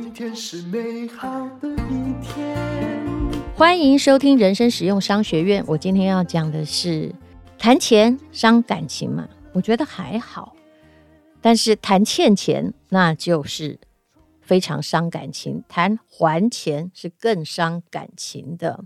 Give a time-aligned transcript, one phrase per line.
[0.00, 2.56] 今天是美好的一天。
[3.56, 5.64] 欢迎收听人生实用商学院。
[5.66, 7.12] 我今天要讲的是
[7.58, 9.28] 谈钱伤感情嘛？
[9.52, 10.54] 我觉得还好，
[11.40, 13.76] 但是谈欠钱那就是
[14.40, 18.84] 非常伤感情，谈还钱是更伤感情的。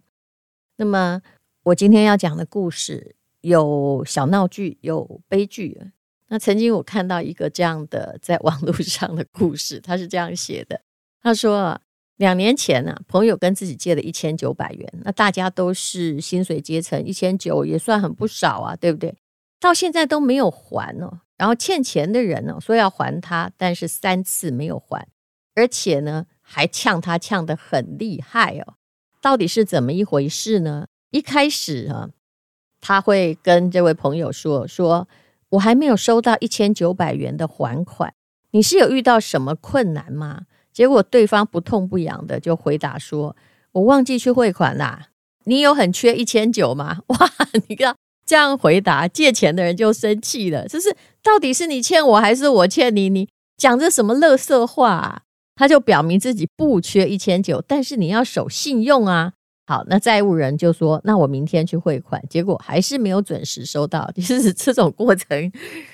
[0.77, 1.21] 那么
[1.65, 5.79] 我今天要讲的故事有小闹剧，有悲剧。
[6.29, 10.81] 那曾经我看到一个这样的在网络上的故事，他是这样写的：
[11.23, 11.81] 他说，
[12.17, 19.15] 两年前呢、朋友跟自己借了一千九百元，那大家都是薪水阶层，一千九也算很不少啊，对不对？
[19.61, 21.21] 到现在都没有还哦。
[21.37, 25.07] 然后欠钱的人呢，说要还他，但是三次没有还，
[25.55, 28.75] 而且呢还呛他呛得很厉害哦。
[29.21, 30.87] 到底是怎么一回事呢？
[31.11, 32.11] 一开始啊，
[32.81, 35.09] 他会跟这位朋友说说。
[35.53, 38.15] 我还没有收到一千九百元的还款，
[38.53, 40.47] 你是有遇到什么困难吗？
[40.73, 43.37] 结果对方不痛不痒的就回答说
[43.73, 45.09] ：“我忘记去汇款啦。”
[45.45, 46.99] 你有很缺一千九吗？
[47.09, 47.31] 哇，
[47.69, 50.69] 你看这样回答，借钱的人就生气了。
[50.69, 53.09] 就是到底是你欠我还是我欠你？
[53.09, 55.23] 你讲这什么乐色话啊？
[55.57, 59.33] 他就表明自己不缺一千九，但是你要守信用啊。
[59.65, 64.11] 好，那债务人就说：“那我明天去汇款。”结果还是没有准时收到。
[64.17, 65.53] 其实这种过程，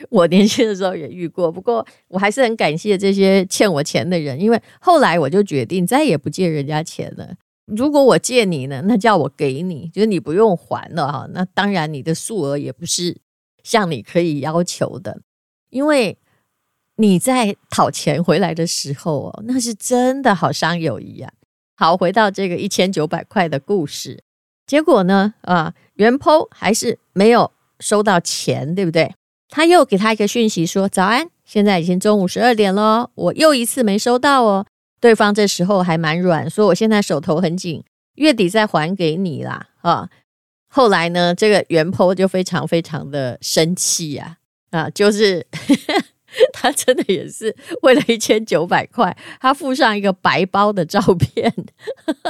[0.08, 1.52] 我年轻的时候也遇过。
[1.52, 7.34] 不过我还是很感谢这些欠我钱的人，因为后来我就决定再也不借人家钱了。
[7.66, 11.28] 如果我借你呢，那叫我给你，就是你不用还了哈。
[11.34, 13.18] 那当然，你的数额也不是
[13.62, 15.20] 像你可以要求的，
[15.68, 16.16] 因为
[16.96, 21.30] 你在讨钱回来的时候哦，那是真的好伤友谊啊。
[21.80, 24.20] 好，回到这个一千九百块的故事，
[24.66, 29.14] 结果呢，啊，原 PO 还是没有收到钱，对不对？
[29.48, 34.66] 他又给他一个讯息说：“早安，现在已经中午十二点了，我又一次没收到哦。”
[35.00, 37.84] 对方这时候还蛮软，说：“我现在手头很紧，
[38.16, 40.10] 月底再还给你啦。”啊，
[40.68, 44.38] 后来呢，这个原 PO 就非常非常的生气呀，
[44.72, 45.46] 啊，就是。
[46.52, 51.52] 他真的也是为了一千九百块，他附上一个白包的照片，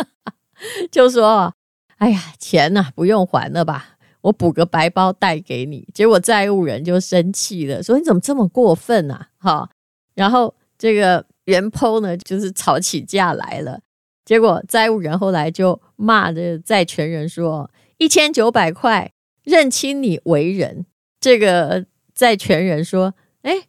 [0.91, 1.55] 就说
[1.99, 9.71] ：“哎呀，钱呐，不用还了吧，我补个白包带给你。”结果债务人就生气了，说：“你怎么这么过分啊？”哈，
[10.15, 13.81] 然后这个原剖呢，就是吵起架来了。
[14.25, 20.87] 结果债务人后来就骂着债权人说：“一千九百块，认清你为人。”
[21.21, 23.69] 这个债权人说：“哎。”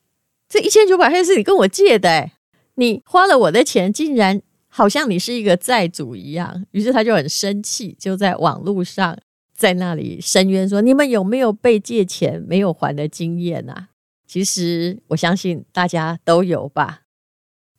[0.50, 2.32] 这一千九百块是你跟我借的，诶，
[2.76, 6.66] 你花了我的钱，竟然好像你是一个债主一样。
[6.72, 9.16] 于是他就很生气，就在网络上
[9.56, 13.90] 在那里申冤说：“你们有没有被借钱没有还的经验啊？”
[14.26, 17.02] 其实我相信大家都有吧。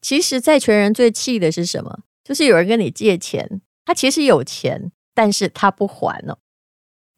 [0.00, 2.00] 其实债权人最气的是什么？
[2.22, 6.38] 就是有人跟你借钱，他其实有钱，但是他不还哦。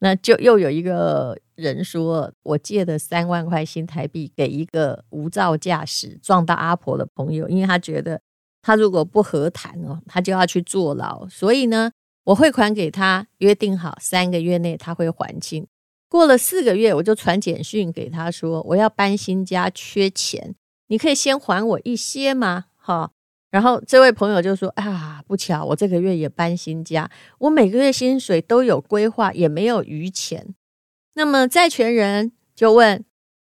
[0.04, 8.20] 那就又有一个人说，我借的三万块新台币给一个无照驾驶撞到阿婆的朋友，因为他觉得
[8.62, 11.92] 他如果不和谈哦，他就要去坐牢，所以呢，
[12.24, 15.68] 我汇款给他，约定好三个月内他会还清。
[16.08, 20.56] 过了四个月，我就传简讯给他说，我要搬新家，缺钱，
[20.88, 22.64] 你可以先还我一些吗？
[22.74, 23.12] 哈。
[23.52, 30.54] 然后这位朋友就说：“啊，不巧，我这个月也搬新家，我每个月薪水都有规划，也没有余钱。”
[31.14, 33.04] 那么债权人就问：“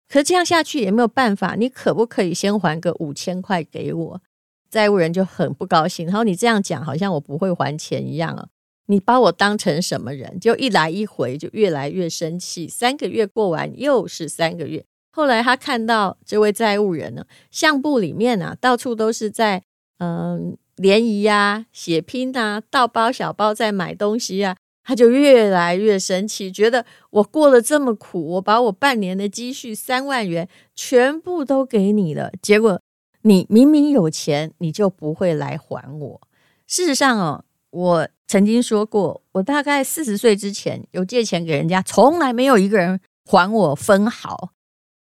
[0.09, 4.23] 可这样下去也没有办法，你可不可以先还个五千块给我？”
[4.71, 8.47] 债务人就很不高兴，然后你这样讲好像我不会还钱一样啊！
[8.87, 10.39] 你把我当成什么人？
[10.39, 12.69] 就一来一回，就越来越生气。
[12.69, 14.85] 三个月过完，又是三个月。
[15.11, 19.65] 后来他看到这位债务人呢，相簿里面啊，到处都是在。
[19.99, 32.81] 嗯，联谊呀，血拼呐，大包小包在买东西呀，他就越来越生气，觉得我过得这么苦，我把我半年的积蓄三万元全部都给你了，结果
[33.23, 36.21] 你明明有钱，你就不会来还我。
[36.67, 44.51] 事实上哦，我曾经说过，我大概四十岁之前有借钱给人家，从来没有一个人还我分毫。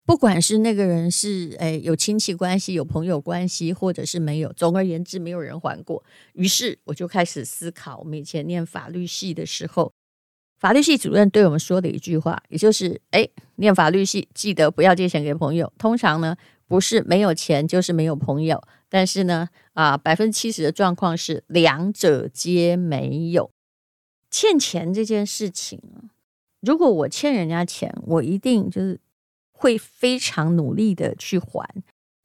[0.07, 6.05] 不管是那个人是诶有亲戚关系、有朋友关系，或者是没有，总而言之，没有人还过。
[6.35, 9.91] 于是我就开始思考，我们以前念法律系的时候，
[10.59, 15.73] 法律系主任对我们说的一句话，也就是：诶，念法律系记得不要借钱给朋友。
[15.79, 16.37] 通常呢，
[16.69, 18.63] 不是没有钱，就是没有朋友。
[18.91, 23.51] 但是呢，啊，百分之七十的状况是两者皆没有。
[24.31, 25.81] 欠钱这件事情，
[26.61, 29.01] 如果我欠人家钱，我一定就是。
[29.57, 31.67] 会非常努力的去还，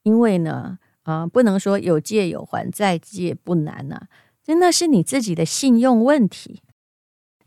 [0.04, 4.08] 因为呢，啊，不能说有借有还，再借不难呐、啊，
[4.44, 6.62] 真的是你自己的信用问题。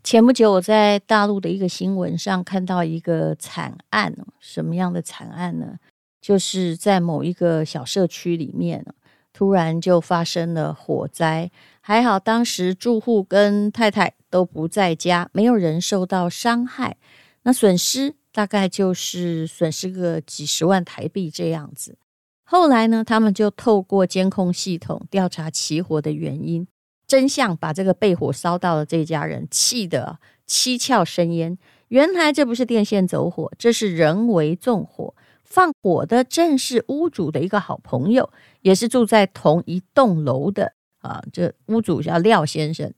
[0.03, 5.77] 前不久我在大陆的一个新闻上看到一个惨案，什么样的惨案呢？
[6.19, 8.85] 就是在某一个小社区里面，
[9.31, 11.51] 突然就发生了火灾，
[11.81, 16.97] 还好当时住户跟太太都不在家，没有人受到伤害。
[17.43, 21.97] 那损失大概就是损失个几十万台币这样子。
[22.43, 26.67] 后来呢，他们就透过监控系统调查起火的原因。
[27.05, 31.57] 真相把这个被火烧到的这家人气得七窍生烟。
[31.89, 35.13] 原来这不是电线走火，这是人为纵火。
[35.43, 38.31] 放火的正是屋主的一个好朋友，
[38.61, 41.21] 也是住在同一栋楼的啊。
[41.31, 42.91] 这屋主叫廖先生，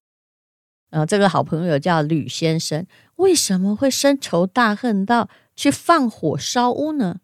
[0.96, 2.86] 啊，这个好朋友叫吕先生。
[3.18, 7.18] 为什么会深仇大恨到去放火烧屋呢？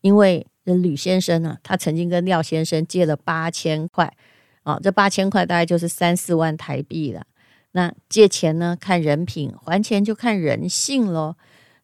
[0.00, 4.16] 因为这吕先生呢，他曾经跟廖先生借了八千块。
[4.62, 7.24] 啊，这八千块大概就是三四万台币了。
[7.72, 11.34] 那借钱呢，看人品；还钱就看人性喽。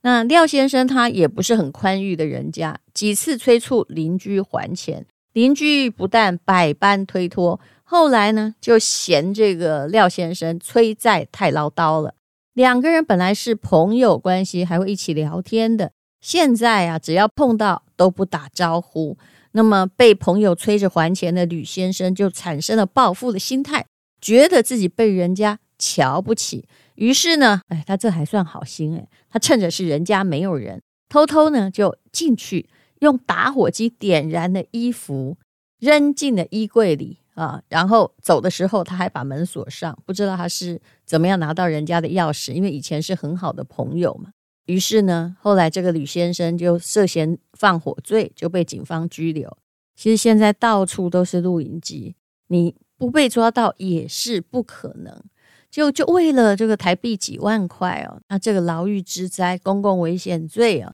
[0.02, 7.60] 那廖先生他也不是很宽裕的人家，几次催促邻居还钱，邻居不但百般推脱，
[7.92, 12.14] 后来呢就嫌这个廖先生催债太唠叨了。
[12.54, 19.18] 两个人本来是朋友关系，还会一起聊天的，现在啊，只要碰到都不打招呼。
[19.50, 23.84] 那么被朋友催着还钱的吕先生就产生了报复的心态，
[24.22, 30.80] 觉得自己被人家瞧不起，于是呢，哎，他这还算好心哎，他趁着是人家没有人，
[31.10, 35.36] 偷偷呢就进去用打火机点燃了衣服，
[35.78, 44.30] 扔进了衣柜里啊，然后走的时候他还把门锁上，不知道他是怎么样拿到人家的钥匙，因为以前是很好的朋友嘛。
[44.66, 49.56] 于是呢，后来这个吕先生就涉嫌放火罪，就被警方拘留。
[49.96, 52.14] 其实现在到处都是录影机，
[52.48, 55.22] 你不被抓到也是不可能。
[55.70, 60.92] 就就为了这个台币几万块哦，那这个牢狱之灾、公共危险罪啊，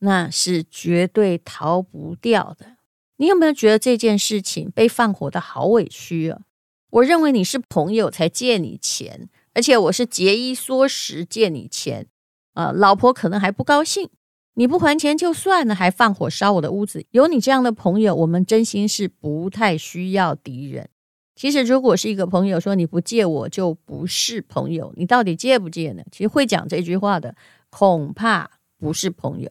[0.00, 2.76] 那是绝对逃不掉的。
[3.20, 6.40] 你有没有觉得这件事情被放火的好委屈啊？
[6.88, 12.06] 我认为你是朋友才借你钱，而且我是节衣缩食借你钱。
[12.54, 14.08] 呃，老婆可能还不高兴，
[14.54, 17.04] 你不还钱就算了，还放火烧我的屋子。
[17.10, 20.88] 有你这样的朋友，我们真心是不太需要敌人。
[21.36, 26.02] 其实，如果是一个朋友说你不借我就不是朋友，你到底借不借呢？
[26.10, 27.36] 其实会讲这句话的，
[27.68, 29.50] 恐怕不是朋友。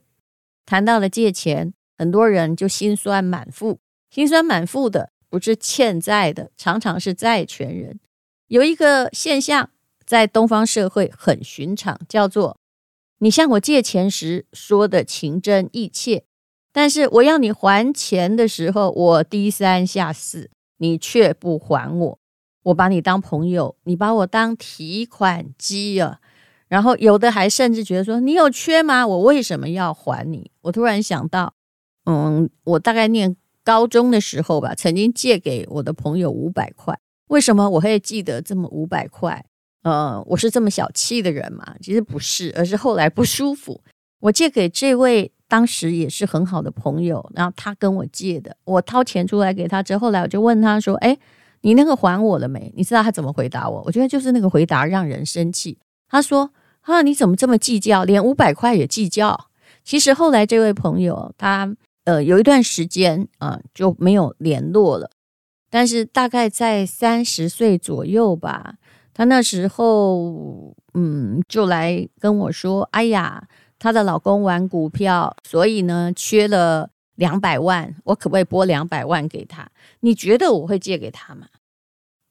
[0.65, 3.77] 谈到了借钱，很多人就心酸满腹，
[4.09, 7.99] 心酸满腹的不是欠债的，常常是债权人。
[8.47, 9.69] 有一个现象
[10.05, 12.57] 在东方社会很寻常，叫做。
[13.17, 16.23] 你向我借钱时说的情真意切，
[16.71, 22.19] 但是我要你还钱的时候，我低三下四，你却不还我。
[22.63, 26.21] 我把你当朋友，你把我当提款机啊。
[26.69, 29.05] 然后有的还甚至觉得说，你有缺吗？
[29.05, 30.51] 我为什么要还你？
[30.61, 31.55] 我突然想到，
[32.09, 36.97] 嗯，我大概念高中的时候吧，曾经借给我的朋友五百块。
[37.27, 39.45] 为什么我会记得这么五百块？
[39.83, 41.75] 呃，我是这么小气的人嘛？
[41.79, 43.81] 其实不是，而是后来不舒服。
[44.21, 51.15] 我借给这位当时也是很好的朋友，然后他跟我借的，我掏钱出来给他之后，后来我就问他说：“哎，
[51.61, 53.83] 你那个还我了没？”你知道他怎么回答我？
[53.85, 55.77] 我觉得就是那个回答让人生气。
[56.09, 56.49] 他说
[56.81, 59.45] ：“啊，你怎么这么计较，连五百块也计较？”
[59.85, 61.73] 其实后来这位朋友他
[62.09, 65.11] 呃有一段时间啊、就没有联络了，
[65.69, 68.75] 但是大概在三十岁左右吧。
[69.13, 73.47] 她那时候，嗯，就来跟我说：“哎呀，
[73.77, 79.69] 她的老公玩股票，所以呢，缺了两百万，我可不可以拨两百万给他？
[79.99, 81.47] 你觉得我会借给他吗？”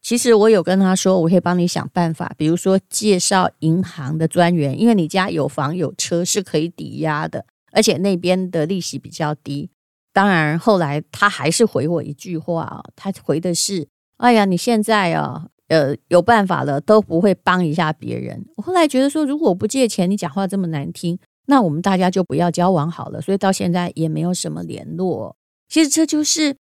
[0.02, 9.70] 其实我有跟他说，我可以帮你想办法，比如说介绍银行的专员，因为你家有房有车是可以抵押的，而且那边的利息比较低。
[10.12, 13.86] 当然，后来他还是回我一句话啊，他回的是
[14.18, 18.42] ：“哎呀，你现在啊。”呃，有办法了都不会帮一下别人。
[18.56, 23.20] 我后来觉得说，如果不借钱，你讲话这么难听，那我们大家就不要交往好了。
[23.20, 25.36] 所以到现在也没有什么联络。
[25.68, 26.56] 其实这就是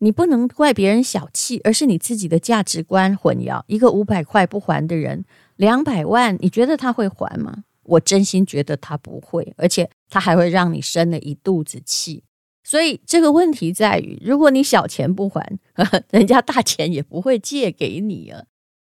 [0.00, 3.62] 你不能怪别人小气，而是你自己的价值观混淆。
[3.66, 5.24] 一个五百块不还的人，
[5.56, 7.64] 两百万，你觉得他会还吗？
[7.88, 12.22] 我真心觉得他不会，而且他还会让你生了一肚子气。
[12.62, 15.58] 所以这个问题在于，如果你小钱不还，
[16.10, 18.44] 人家大钱也不会借给你啊。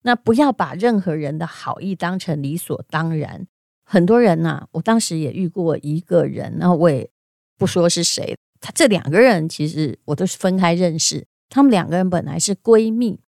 [0.04, 3.48] 那不要把任何人的好意当成理所当然。
[3.86, 7.10] 很多人呐，我当时也遇过一个人，那我也
[7.58, 8.36] 不说是谁。
[8.60, 13.20] 他这两个人其实我都是分开认识，他们两个人本来是闺蜜，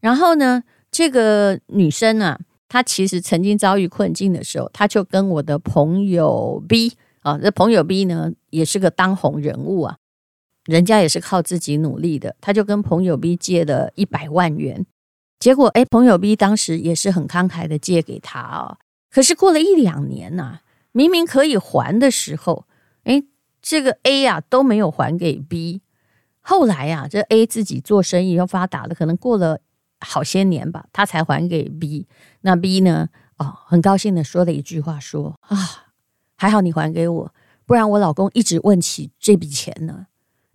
[0.00, 9.96] 然后呢，这个女生啊，他其实曾经遭遇困境的时候，他就跟我的朋友 B 啊，这朋友 B 呢也是个当红人物啊，
[10.66, 14.84] 人家也是靠自己努力的，他就跟朋友 B 借了一百万元，
[15.40, 18.78] 结果哎，朋友 B 当时也是很慷慨的借给他啊，
[19.10, 20.60] 可是过了一两年呐、
[20.92, 22.66] 明明可以还的时候，
[23.04, 23.22] 哎，
[23.62, 25.80] 这个 A 呀、啊、都没有还给 B。
[26.40, 29.60] 后来呀、啊，这 A 自己做生意又发达了，可能过了
[30.00, 32.06] 好些年吧，他才还给 B。
[32.42, 33.08] 那 B 呢？
[33.36, 35.56] 哦，很高兴的说了一句话说，啊，
[36.36, 37.34] 还好你还给我，
[37.66, 40.06] 不然我老公一直问起这笔钱呢。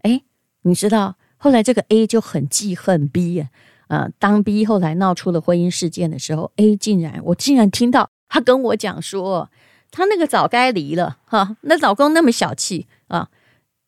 [0.02, 0.24] 哎，
[0.64, 3.50] 你知道后来这个 A 就很记恨 B 啊。
[3.88, 9.50] 呃，当 B 后来闹出了婚姻事件的时候，A 竟然我竟然听到他跟我讲说，
[9.92, 13.30] 他那个早该离了哈，那老公那么小气啊，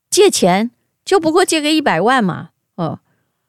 [0.10, 0.72] 借钱。
[1.04, 3.00] 就不过借个一百万嘛，哦，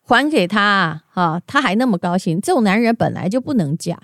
[0.07, 4.01] 还给他啊，他还那么高兴，这种男人本来就不能嫁。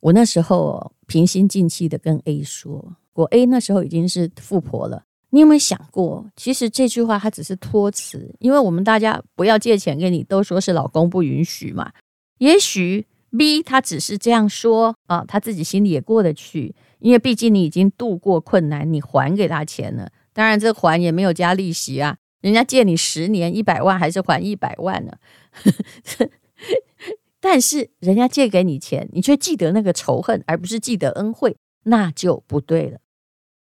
[0.00, 5.04] 我那时候平心静气的跟 A 说，我 A 那时候已经是富婆了。
[5.30, 11.92] 你有没有想过，其实这句话他只是托词，因为我们大家不要借钱给你，都说是老公不允许嘛。
[12.38, 22.16] 也许 B 他只是这样说啊，他自己心里也过得去，因为毕竟你已经度过困难，你还给他钱了，当然这还也没有加利息啊。
[22.42, 25.16] 人家借你十年一百万，还是还一百万呢？
[27.40, 32.98] 但是人家借给你钱，你却记得那个仇恨，而不是记得恩惠，那就不对了。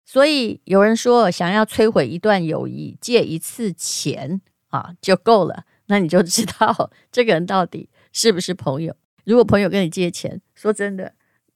[0.03, 5.63] 所以有人说，想要摧毁一段友谊，借一次钱啊就够了。
[5.87, 8.95] 那你就知道 这个人到底是不是朋友。
[9.23, 11.13] 如果朋友跟你借钱，说真的。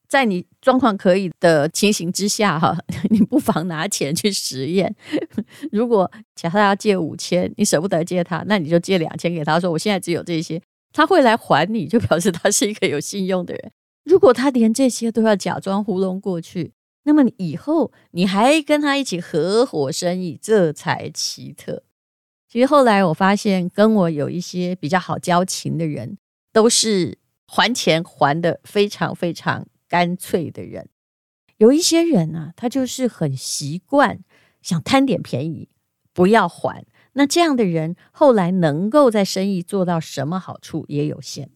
[0.09, 2.75] 在你状况可以的情形之下，哈，
[3.11, 4.93] 你不妨拿钱去实验。
[5.71, 10.59] 如果假设他要借五千，你舍不得借他，那你就借两千给他，说我现在只有这些，
[10.91, 13.71] 他会来还你，就表示他是一个有信用的人。
[14.03, 16.73] 如果他连这些都要假装糊弄过去，
[17.03, 21.83] 那么以后你还跟他一起合伙生意，这才奇特。
[22.51, 26.17] 其实后来我发现，跟我有一些比较好交情的人，
[26.51, 29.67] 都是还钱还得非常非常。
[29.89, 30.88] 干脆的人，
[31.58, 34.19] 有一些人呢、他就是很习惯
[34.62, 35.67] 想贪点便宜，
[36.13, 36.86] 不要还。
[37.13, 41.50] 那这样的人后来能够在生意做到什么好处也有限。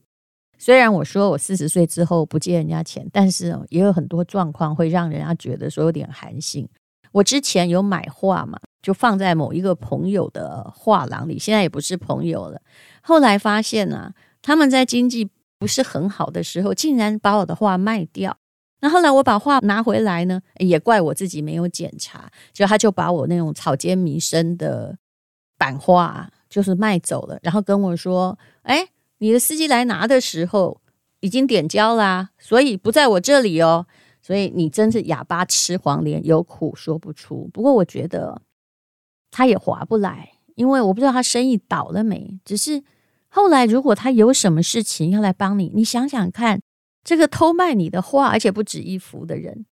[0.58, 6.68] 虽然我说我四十岁之后不借人家钱，但是也有很多状况会让人家觉得说有点寒心。
[7.12, 12.60] 我之前有买画嘛，就放在某一个朋友的画廊里，现在也不是朋友了。
[13.04, 15.30] 后来发现呢、啊，他们在经济。
[15.64, 18.38] 不是很好的时候，竟然把我的画卖掉。
[18.82, 24.98] 那后来我把画拿回来呢，也怪我自己没有检查，就他就把我那种草间弥生的
[25.58, 28.86] 版画就是卖走了，然后跟我说：“哎，
[29.20, 30.82] 你的司机来拿的时候
[31.22, 33.88] 已经点交啦，所以不在我这里哦。
[34.22, 37.50] 所以你真是哑巴吃黄连，有苦说不出。
[37.54, 38.42] 不过我觉得
[39.32, 42.84] 他也划不来，因为我不知道他生意倒了没，只是。”
[43.36, 46.62] 后来，如果他有什么事情要来帮你，你想想看，
[47.04, 49.66] 这个偷卖你的画，而且不止一幅的人，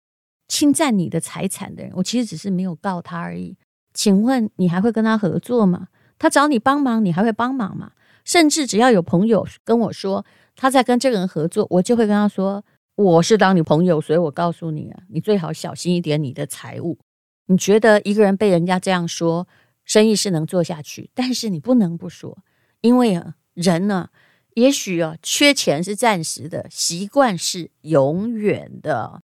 [0.48, 3.56] 侵占你的财产的人，我其实只是没有告他而已。
[3.94, 5.90] 请问你还会跟他合作吗？
[6.18, 7.92] 他找你帮忙，你还会帮忙吗？
[8.26, 10.26] 甚至只要有朋友跟我说
[10.56, 12.66] 他在跟这个人合作，我就会跟他说，
[12.96, 16.98] 我是当你朋友，所以我告诉你啊，你最好小心一点你的财务。
[17.46, 19.48] 你觉得一个人被人家这样说，
[19.86, 22.40] 生意是能做下去，但是你不能不说，
[22.82, 23.36] 因为啊。
[23.54, 24.10] 人呢，
[24.56, 29.22] 也许啊，缺钱是暂时的，习惯是永远的。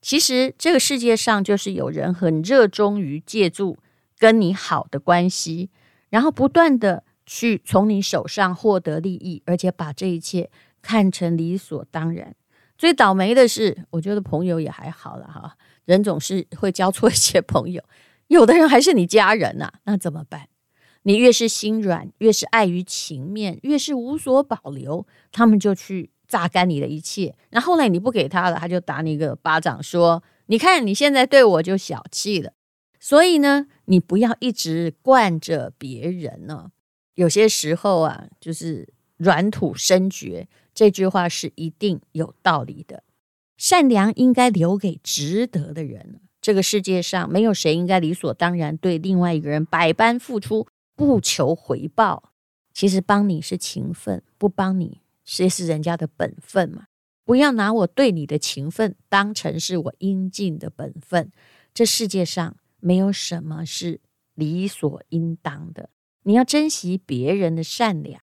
[0.00, 3.78] 其实这个世界上就是有人很热衷于借助
[4.18, 5.70] 跟你好的关系，
[6.10, 10.50] 然后不断的去从你手上获得利益，而且把这一切
[10.82, 12.34] 看成理所当然。
[12.76, 17.80] 最倒霉的是，我觉得朋友也还好了哈，人总是会交错一些朋友，
[18.26, 20.48] 有的人还是你家人呐，那怎么办？
[21.04, 27.34] 你越是心软，越是碍于情面，越是无所保留，他们就去榨干你的一切。
[27.50, 32.52] 那后来你不给他了，他就打你一个巴掌，说：“你看你现在对我就小气了。”
[33.00, 36.70] 所以呢，你不要一直惯着别人呢。
[37.16, 43.02] 有些时候啊，就是软土生绝，这句话是一定有道理的。
[43.56, 46.20] 善良应该留给值得的人。
[46.40, 50.66] 这个世界上没有谁应该理所当然对另外一个人百般付出。
[51.06, 52.32] 不求回报，
[52.72, 56.84] 其实帮你是情分，不帮你这是人家的本分嘛。
[57.24, 61.30] 不要拿我对你的情分当成是我应尽的本分。
[61.74, 64.00] 这世界上没有什么是
[64.34, 65.90] 理所应当的。
[66.22, 68.20] 你要珍惜别人的善良，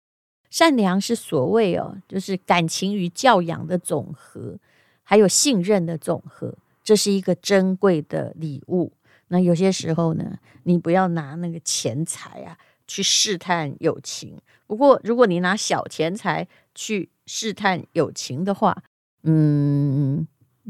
[0.48, 4.58] 善良是所谓哦，就是感情与教养的总和，
[5.02, 8.92] 还有信任的总和，这是一个珍贵的礼物。
[9.28, 12.58] 那有些时候呢，你不要拿那个钱财啊
[12.90, 14.36] 去试探友情。
[14.66, 18.82] 不过，如果你拿小钱财去试探友情的话，
[19.22, 20.26] 嗯，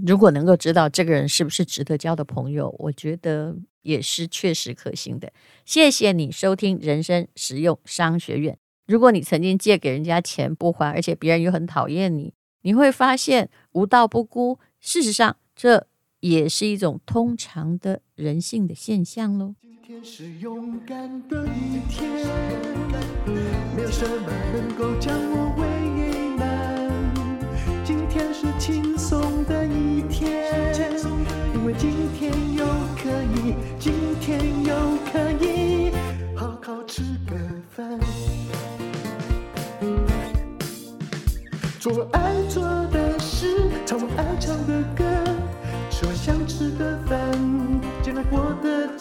[0.06, 5.32] 如果能够知道这个人是不是值得交的朋友，我觉得也是确实可行的。
[5.64, 8.58] 谢谢你收听人生实用商学院。
[8.86, 14.58] 如果你曾经借给人家钱不还，而且别人又很讨厌你，你会发现无道不孤。
[14.78, 15.86] 事实上，这。
[16.20, 19.54] 也是一种通常的人性的现象喽。
[19.90, 20.96] 今天是勇敢
[21.28, 22.08] 的一天，
[23.74, 25.66] 没有什么能够将我为
[26.36, 26.88] 难。
[27.84, 30.48] 今天是轻松的一天，
[31.56, 32.64] 因为今天又
[33.02, 34.72] 可以，今天又
[35.10, 35.90] 可以
[36.36, 37.34] 好好吃个
[37.74, 37.98] 饭，
[41.80, 45.04] 做爱做的事，唱我爱唱的歌。
[45.90, 47.18] 吃我想吃的饭，